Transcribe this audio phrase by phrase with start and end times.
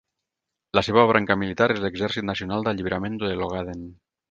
[0.77, 3.89] La seva branca militar és l'Exèrcit Nacional d'Alliberament de l'Ogaden.